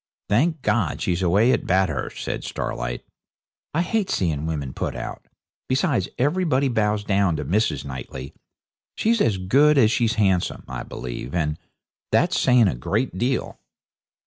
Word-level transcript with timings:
'Thank 0.29 0.63
God, 0.63 0.99
she's 0.99 1.21
away 1.21 1.51
at 1.51 1.67
Bathurst,' 1.67 2.23
said 2.23 2.43
Starlight. 2.43 3.05
'I 3.75 3.81
hate 3.83 4.09
seeing 4.09 4.47
women 4.47 4.73
put 4.73 4.95
out. 4.95 5.27
Besides, 5.69 6.09
everybody 6.17 6.69
bows 6.69 7.03
down 7.03 7.35
to 7.35 7.45
Mrs. 7.45 7.85
Knightley. 7.85 8.33
She's 8.95 9.21
as 9.21 9.37
good 9.37 9.77
as 9.77 9.91
she's 9.91 10.15
handsome, 10.15 10.63
I 10.67 10.81
believe, 10.81 11.35
and 11.35 11.59
that's 12.11 12.39
saying 12.39 12.67
a 12.67 12.73
great 12.73 13.19
deal.' 13.19 13.59